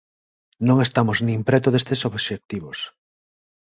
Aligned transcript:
Non 0.67 0.77
estamos 0.87 1.17
nin 1.27 1.39
preto 1.47 1.67
destes 1.71 2.01
obxectivos. 2.09 2.79